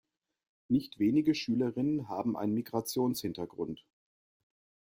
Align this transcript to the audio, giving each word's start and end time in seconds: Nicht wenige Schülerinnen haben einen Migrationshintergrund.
Nicht 0.67 0.97
wenige 0.97 1.35
Schülerinnen 1.35 2.09
haben 2.09 2.35
einen 2.35 2.55
Migrationshintergrund. 2.55 3.85